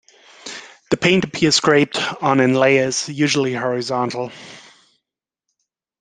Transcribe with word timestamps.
The 0.89 0.97
paint 0.97 1.25
appears 1.25 1.57
scraped 1.57 1.99
on 2.23 2.39
in 2.39 2.55
layers, 2.55 3.07
usually 3.07 3.53
horizontal. 3.53 4.31